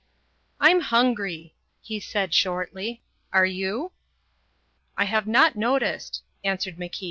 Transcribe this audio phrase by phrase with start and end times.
[0.59, 3.03] "I'm hungry," he said shortly.
[3.31, 3.91] "Are you?"
[4.97, 6.99] "I have not noticed," answered MacIan.